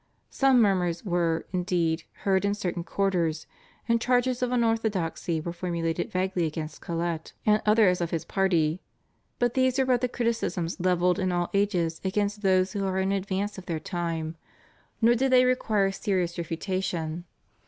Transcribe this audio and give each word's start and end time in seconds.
Some 0.31 0.59
murmurs 0.59 1.05
were, 1.05 1.45
indeed, 1.53 2.05
heard 2.23 2.43
in 2.43 2.55
certain 2.55 2.83
quarters, 2.83 3.45
and 3.87 4.01
charges 4.01 4.41
of 4.41 4.51
unorthodoxy 4.51 5.39
were 5.39 5.53
formulated 5.53 6.11
vaguely 6.11 6.47
against 6.47 6.81
Colet 6.81 7.33
and 7.45 7.61
others 7.67 8.01
of 8.01 8.09
his 8.09 8.25
party, 8.25 8.81
but 9.37 9.53
these 9.53 9.77
were 9.77 9.85
but 9.85 10.01
the 10.01 10.09
criticisms 10.09 10.79
levelled 10.79 11.19
in 11.19 11.31
all 11.31 11.51
ages 11.53 12.01
against 12.03 12.41
those 12.41 12.73
who 12.73 12.83
are 12.87 12.97
in 12.97 13.11
advance 13.11 13.59
of 13.59 13.67
their 13.67 13.79
time, 13.79 14.37
nor 15.03 15.13
do 15.13 15.29
they 15.29 15.45
require 15.45 15.91
serious 15.91 16.35
refutation. 16.35 17.25